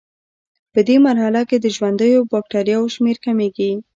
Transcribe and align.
پدې 0.73 0.95
مرحله 1.05 1.41
کې 1.49 1.57
د 1.59 1.65
ژوندیو 1.75 2.27
بکټریاوو 2.31 2.93
شمېر 2.95 3.17
کمیږي. 3.25 3.71